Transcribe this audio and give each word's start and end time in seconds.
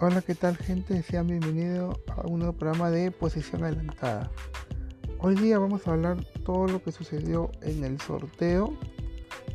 Hola, 0.00 0.22
¿qué 0.22 0.36
tal 0.36 0.56
gente? 0.56 1.02
Sean 1.02 1.26
bienvenidos 1.26 1.98
a 2.06 2.24
un 2.28 2.38
nuevo 2.38 2.52
programa 2.52 2.88
de 2.88 3.10
Posición 3.10 3.64
Adelantada. 3.64 4.30
Hoy 5.18 5.34
día 5.34 5.58
vamos 5.58 5.88
a 5.88 5.94
hablar 5.94 6.24
todo 6.44 6.68
lo 6.68 6.80
que 6.80 6.92
sucedió 6.92 7.50
en 7.62 7.82
el 7.82 8.00
sorteo 8.00 8.78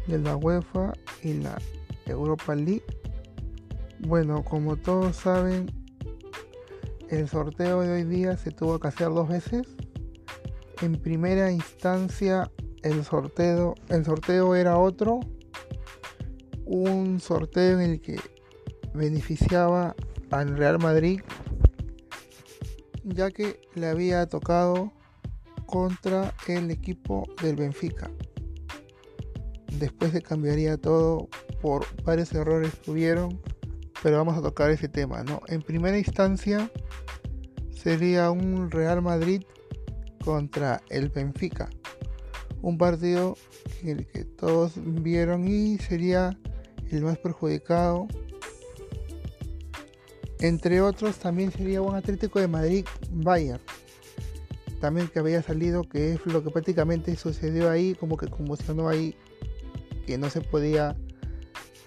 de 0.06 0.20
la 0.20 0.36
UEFA 0.36 0.92
y 1.22 1.36
la 1.36 1.58
Europa 2.06 2.56
League. 2.56 2.84
Bueno, 4.00 4.44
como 4.44 4.76
todos 4.76 5.16
saben, 5.16 5.72
el 7.10 7.30
sorteo 7.30 7.80
de 7.80 7.94
hoy 7.94 8.04
día 8.04 8.36
se 8.36 8.52
tuvo 8.52 8.82
que 8.82 8.90
hacer 8.90 9.08
dos 9.08 9.30
veces. 9.30 9.66
En 10.82 11.00
primera 11.00 11.54
instancia, 11.54 12.52
el 12.82 13.06
sorteo, 13.06 13.76
el 13.88 14.04
sorteo 14.04 14.56
era 14.56 14.78
otro, 14.78 15.22
un 16.66 17.22
sorteo 17.22 17.80
en 17.80 17.92
el 17.92 18.02
que 18.02 18.20
beneficiaba 18.94 19.96
al 20.32 20.58
Real 20.58 20.80
Madrid, 20.80 21.22
ya 23.04 23.32
que 23.32 23.60
le 23.76 23.88
había 23.88 24.26
tocado 24.28 24.92
contra 25.66 26.34
el 26.48 26.72
equipo 26.72 27.28
del 27.42 27.56
Benfica. 27.56 28.10
Después 29.80 30.12
se 30.12 30.22
cambiaría 30.22 30.78
todo 30.78 31.30
por 31.62 31.86
varios 32.04 32.32
errores 32.34 32.74
que 32.76 32.92
hubieron, 32.92 33.42
pero 34.02 34.18
vamos 34.18 34.38
a 34.38 34.42
tocar 34.42 34.70
ese 34.70 34.88
tema, 34.88 35.24
¿no? 35.24 35.42
En 35.48 35.62
primera 35.62 35.98
instancia 35.98 36.70
sería 37.72 38.32
un 38.32 38.70
Real 38.70 39.02
Madrid 39.02 39.44
contra 40.24 40.82
el 40.90 41.10
Benfica. 41.10 41.70
Un 42.62 42.78
partido 42.78 43.36
que, 43.82 44.06
que 44.06 44.24
todos 44.24 44.74
vieron 44.78 45.48
y 45.48 45.78
sería 45.80 46.38
el 46.90 47.04
más 47.04 47.18
perjudicado 47.18 48.08
entre 50.44 50.82
otros 50.82 51.20
también 51.20 51.54
sería 51.54 51.82
un 51.82 51.96
Atlético 51.96 52.38
de 52.38 52.50
Madrid 52.50 52.86
Bayern. 53.10 53.62
También 54.82 55.08
que 55.08 55.20
había 55.20 55.42
salido, 55.42 55.84
que 55.88 56.12
es 56.12 56.26
lo 56.26 56.44
que 56.44 56.50
prácticamente 56.50 57.16
sucedió 57.16 57.70
ahí, 57.70 57.96
como 57.96 58.18
que 58.18 58.28
conmocionó 58.28 58.90
ahí, 58.90 59.16
que 60.06 60.18
no 60.18 60.30
se 60.30 60.42
podía 60.42 60.98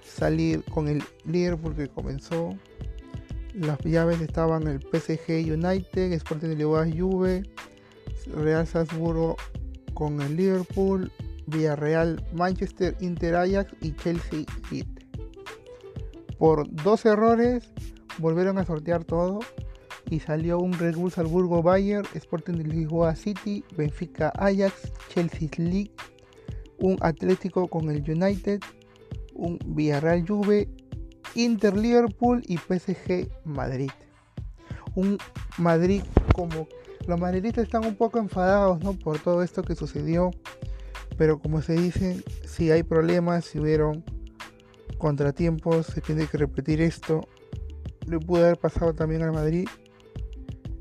salir 0.02 0.64
con 0.64 0.88
el 0.88 1.04
líder 1.26 1.58
porque 1.58 1.88
comenzó. 1.88 2.56
Las 3.52 3.78
llaves 3.84 4.22
estaban 4.22 4.66
el 4.66 4.80
PSG 4.80 5.52
United, 5.52 6.12
Sporting 6.12 6.48
de 6.48 6.56
Lisboa 6.56 6.86
Juve, 6.86 7.42
Real 8.34 8.66
Salzburgo 8.66 9.36
con 9.92 10.22
el 10.22 10.34
Liverpool, 10.34 11.12
Villarreal 11.46 12.26
Manchester 12.32 12.96
Inter 13.00 13.36
Ajax 13.36 13.74
y 13.82 13.94
Chelsea 13.96 14.46
Heat. 14.70 14.86
Por 16.38 16.74
dos 16.82 17.04
errores 17.04 17.70
volvieron 18.18 18.58
a 18.58 18.64
sortear 18.64 19.04
todo 19.04 19.40
y 20.10 20.20
salió 20.20 20.58
un 20.58 20.72
Red 20.72 20.96
Bull 20.96 21.10
Salzburgo 21.10 21.62
Bayern, 21.62 22.06
Sporting 22.14 22.54
de 22.54 22.64
Lisboa 22.64 23.16
City, 23.16 23.64
Benfica 23.76 24.32
Ajax, 24.36 24.92
Chelsea 25.08 25.48
League, 25.56 25.92
un 26.78 26.96
Atlético 27.00 27.68
con 27.68 27.90
el 27.90 28.08
United, 28.08 28.60
un 29.34 29.58
Villarreal 29.66 30.26
Juve, 30.26 30.68
Inter 31.34 31.76
Liverpool 31.76 32.42
y 32.46 32.56
PSG 32.56 33.28
Madrid. 33.44 33.90
Un 34.94 35.18
Madrid 35.58 36.02
como 36.34 36.68
los 37.06 37.20
madridistas 37.20 37.64
están 37.64 37.84
un 37.84 37.96
poco 37.96 38.18
enfadados 38.18 38.82
¿no? 38.82 38.94
por 38.94 39.18
todo 39.18 39.42
esto 39.42 39.62
que 39.62 39.74
sucedió, 39.74 40.30
pero 41.16 41.38
como 41.38 41.62
se 41.62 41.74
dice, 41.74 42.22
si 42.46 42.70
hay 42.70 42.82
problemas, 42.82 43.44
si 43.44 43.58
hubieron 43.58 44.04
contratiempos, 44.98 45.86
se 45.86 46.00
tiene 46.00 46.26
que 46.26 46.38
repetir 46.38 46.80
esto 46.80 47.28
le 48.06 48.18
pudo 48.18 48.44
haber 48.44 48.58
pasado 48.58 48.94
también 48.94 49.22
al 49.22 49.32
Madrid. 49.32 49.68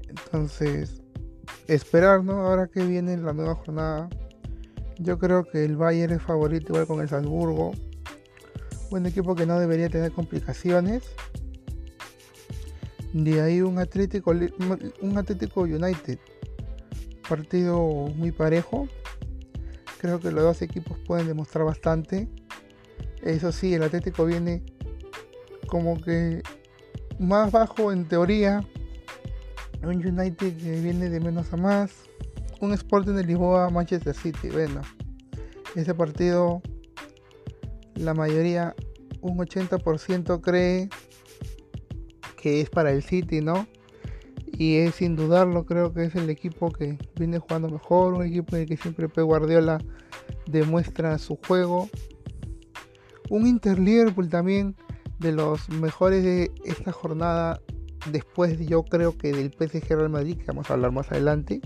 Entonces, 0.08 1.02
esperar, 1.68 2.24
¿no? 2.24 2.46
Ahora 2.46 2.68
que 2.68 2.86
viene 2.86 3.18
la 3.18 3.34
nueva 3.34 3.56
jornada. 3.56 4.10
Yo 4.98 5.20
creo 5.20 5.44
que 5.44 5.66
el 5.66 5.76
Bayern 5.76 6.14
es 6.14 6.22
favorito 6.22 6.74
igual 6.74 6.88
con 6.88 7.02
el 7.02 7.10
Salzburgo. 7.10 7.72
Buen 8.90 9.06
equipo 9.06 9.36
que 9.36 9.46
no 9.46 9.60
debería 9.60 9.90
tener 9.90 10.12
complicaciones. 10.12 11.04
De 13.14 13.42
ahí 13.42 13.62
un 13.62 13.80
Atlético, 13.80 14.32
un 14.32 15.18
Atlético 15.18 15.62
United. 15.62 16.20
Partido 17.28 17.80
muy 18.16 18.32
parejo. 18.32 18.88
Creo 20.00 20.20
que 20.20 20.32
los 20.32 20.44
dos 20.44 20.62
equipos 20.62 20.98
pueden 21.00 21.28
demostrar 21.28 21.66
bastante. 21.66 22.30
Eso 23.22 23.52
sí, 23.52 23.74
el 23.74 23.84
Atlético 23.84 24.26
viene 24.26 24.64
como 25.68 26.00
que 26.00 26.44
más 27.20 27.52
bajo 27.52 27.92
en 27.92 28.06
teoría. 28.06 28.64
Un 29.84 30.06
United 30.06 30.58
que 30.58 30.82
viene 30.82 31.10
de 31.10 31.20
menos 31.20 31.52
a 31.54 31.58
más. 31.58 31.92
Un 32.62 32.74
Sporting 32.74 33.14
de 33.14 33.24
Lisboa, 33.24 33.70
Manchester 33.70 34.16
City. 34.16 34.50
Bueno, 34.50 34.82
ese 35.76 35.94
partido, 35.94 36.62
la 37.96 38.14
mayoría, 38.14 38.76
un 39.22 39.38
80% 39.38 40.42
cree 40.42 40.90
que 42.38 42.62
es 42.62 42.70
para 42.70 42.92
el 42.92 43.04
City, 43.04 43.42
¿no? 43.42 43.68
Y 44.58 44.78
es 44.78 44.96
sin 44.96 45.16
dudarlo, 45.16 45.66
creo 45.66 45.94
que 45.94 46.06
es 46.06 46.16
el 46.16 46.30
equipo 46.30 46.72
que 46.72 46.98
viene 47.16 47.40
jugando 47.40 47.70
mejor, 47.70 48.14
un 48.14 48.24
equipo 48.24 48.56
en 48.56 48.62
el 48.62 48.68
que 48.70 48.78
siempre 48.78 49.10
Pep 49.10 49.26
Guardiola 49.26 49.80
demuestra 50.46 51.18
su 51.18 51.38
juego. 51.46 51.90
Un 53.30 53.48
Inter 53.48 53.80
Liverpool 53.80 54.30
también 54.30 54.76
de 55.20 55.32
los 55.32 55.70
mejores 55.70 56.24
de 56.24 56.52
esta 56.66 56.92
jornada, 56.92 57.62
después 58.12 58.60
yo 58.60 58.84
creo 58.84 59.18
que 59.18 59.32
del 59.32 59.52
PSG 59.52 59.90
Real 59.90 60.10
Madrid, 60.10 60.38
que 60.38 60.46
vamos 60.48 60.70
a 60.70 60.74
hablar 60.74 60.92
más 60.92 61.12
adelante. 61.12 61.62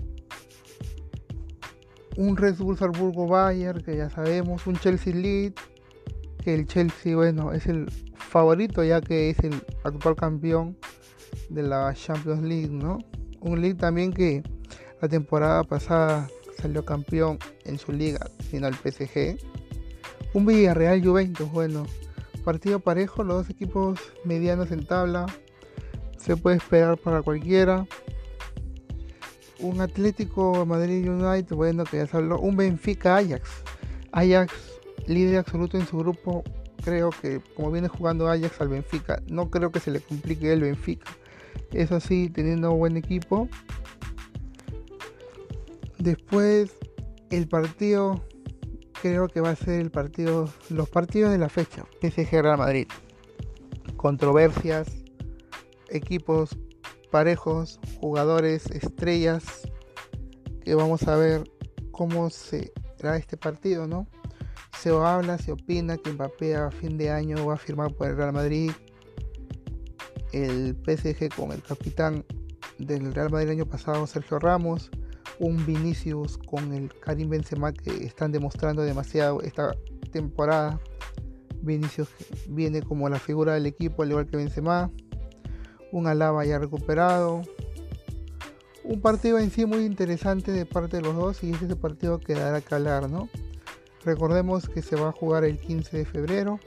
Un 2.16 2.36
Red 2.36 2.56
Bull 2.56 2.76
Salzburgo 2.76 3.26
Bayern, 3.26 3.82
que 3.82 3.96
ya 3.96 4.10
sabemos, 4.10 4.66
un 4.66 4.76
Chelsea 4.76 5.14
Lead, 5.14 5.52
que 6.42 6.54
el 6.54 6.66
Chelsea, 6.66 7.16
bueno, 7.16 7.52
es 7.52 7.66
el 7.66 7.90
favorito 8.14 8.84
ya 8.84 9.00
que 9.00 9.30
es 9.30 9.38
el 9.40 9.54
actual 9.84 10.16
campeón 10.16 10.76
de 11.48 11.62
la 11.62 11.92
Champions 11.94 12.42
League, 12.42 12.70
¿no? 12.70 12.98
Un 13.40 13.60
League 13.60 13.76
también 13.76 14.12
que 14.12 14.42
la 15.00 15.08
temporada 15.08 15.64
pasada 15.64 16.28
salió 16.60 16.84
campeón 16.84 17.38
en 17.64 17.78
su 17.78 17.92
liga, 17.92 18.30
sino 18.50 18.68
el 18.68 18.74
PSG. 18.74 19.38
Un 20.34 20.46
Villarreal 20.46 21.04
Juventus, 21.04 21.50
bueno, 21.50 21.86
Partido 22.44 22.80
parejo, 22.80 23.22
los 23.22 23.36
dos 23.36 23.50
equipos 23.50 23.98
medianos 24.24 24.70
en 24.70 24.86
tabla. 24.86 25.26
Se 26.16 26.36
puede 26.36 26.56
esperar 26.56 26.98
para 26.98 27.22
cualquiera. 27.22 27.86
Un 29.58 29.80
Atlético 29.80 30.64
Madrid 30.64 31.08
United, 31.08 31.54
bueno, 31.54 31.84
que 31.84 31.98
ya 31.98 32.06
se 32.06 32.16
habló. 32.16 32.38
Un 32.40 32.56
Benfica 32.56 33.16
Ajax. 33.16 33.50
Ajax, 34.12 34.52
líder 35.06 35.38
absoluto 35.38 35.76
en 35.78 35.86
su 35.86 35.98
grupo. 35.98 36.42
Creo 36.82 37.10
que 37.10 37.40
como 37.54 37.70
viene 37.70 37.88
jugando 37.88 38.28
Ajax 38.28 38.60
al 38.60 38.68
Benfica, 38.68 39.22
no 39.28 39.50
creo 39.50 39.70
que 39.70 39.80
se 39.80 39.90
le 39.90 40.00
complique 40.00 40.52
el 40.52 40.62
Benfica. 40.62 41.10
Eso 41.72 42.00
sí, 42.00 42.30
teniendo 42.30 42.72
buen 42.72 42.96
equipo. 42.96 43.48
Después, 45.98 46.72
el 47.30 47.46
partido 47.48 48.24
creo 49.00 49.28
que 49.28 49.40
va 49.40 49.50
a 49.50 49.56
ser 49.56 49.80
el 49.80 49.90
partido, 49.90 50.48
los 50.68 50.88
partidos 50.88 51.32
de 51.32 51.38
la 51.38 51.48
fecha. 51.48 51.84
PSG 52.00 52.42
Real 52.42 52.58
Madrid. 52.58 52.86
Controversias, 53.96 54.88
equipos 55.88 56.56
parejos, 57.10 57.80
jugadores, 58.00 58.66
estrellas, 58.70 59.62
que 60.64 60.74
vamos 60.74 61.02
a 61.08 61.16
ver 61.16 61.50
cómo 61.90 62.30
será 62.30 63.16
este 63.16 63.36
partido, 63.36 63.86
¿no? 63.86 64.06
Se 64.78 64.90
habla, 64.90 65.36
se 65.38 65.52
opina 65.52 65.98
que 65.98 66.12
Mbappé 66.12 66.56
a 66.56 66.70
fin 66.70 66.96
de 66.96 67.10
año 67.10 67.44
va 67.44 67.54
a 67.54 67.58
firmar 67.58 67.92
por 67.92 68.08
el 68.08 68.16
Real 68.16 68.32
Madrid. 68.32 68.70
El 70.32 70.76
PSG 70.86 71.34
con 71.34 71.52
el 71.52 71.62
capitán 71.62 72.24
del 72.78 73.12
Real 73.12 73.30
Madrid 73.30 73.48
el 73.48 73.58
año 73.58 73.66
pasado, 73.66 74.06
Sergio 74.06 74.38
Ramos 74.38 74.90
un 75.40 75.64
Vinicius 75.64 76.36
con 76.36 76.72
el 76.74 76.92
Karim 77.00 77.30
Benzema 77.30 77.72
que 77.72 78.04
están 78.04 78.30
demostrando 78.30 78.82
demasiado 78.82 79.40
esta 79.40 79.74
temporada. 80.12 80.78
Vinicius 81.62 82.08
viene 82.48 82.82
como 82.82 83.08
la 83.08 83.18
figura 83.18 83.54
del 83.54 83.66
equipo, 83.66 84.02
al 84.02 84.10
igual 84.10 84.26
que 84.26 84.36
Benzema. 84.36 84.90
Un 85.92 86.06
Alaba 86.06 86.44
ya 86.44 86.58
recuperado. 86.58 87.42
Un 88.84 89.00
partido 89.00 89.38
en 89.38 89.50
sí 89.50 89.64
muy 89.64 89.84
interesante 89.84 90.52
de 90.52 90.66
parte 90.66 90.98
de 90.98 91.02
los 91.02 91.16
dos 91.16 91.42
y 91.42 91.52
ese 91.52 91.74
partido 91.74 92.20
que 92.20 92.34
dará 92.34 92.60
que 92.60 92.78
¿no? 93.08 93.28
Recordemos 94.04 94.68
que 94.68 94.82
se 94.82 94.96
va 94.96 95.08
a 95.08 95.12
jugar 95.12 95.44
el 95.44 95.58
15 95.58 95.98
de 95.98 96.04
febrero. 96.04 96.60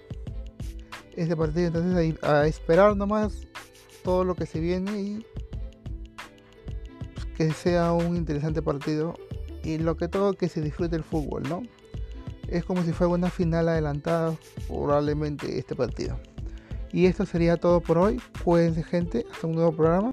Ese 1.15 1.35
partido 1.35 1.67
entonces 1.67 2.23
a 2.23 2.47
esperar 2.47 2.97
nomás 2.97 3.47
todo 4.03 4.23
lo 4.23 4.35
que 4.35 4.47
se 4.47 4.59
viene 4.59 4.99
y 4.99 5.25
sea 7.51 7.91
un 7.93 8.15
interesante 8.15 8.61
partido 8.61 9.15
y 9.63 9.77
lo 9.77 9.97
que 9.97 10.07
todo 10.07 10.33
que 10.33 10.47
se 10.49 10.61
disfrute 10.61 10.95
el 10.95 11.03
fútbol, 11.03 11.43
¿no? 11.43 11.63
Es 12.47 12.63
como 12.63 12.83
si 12.83 12.91
fuera 12.91 13.13
una 13.13 13.29
final 13.29 13.67
adelantada 13.67 14.35
probablemente 14.67 15.57
este 15.57 15.75
partido. 15.75 16.19
Y 16.91 17.07
esto 17.07 17.25
sería 17.25 17.57
todo 17.57 17.81
por 17.81 17.97
hoy. 17.97 18.21
Cuídense 18.43 18.83
gente, 18.83 19.25
hasta 19.31 19.47
un 19.47 19.55
nuevo 19.55 19.71
programa. 19.71 20.12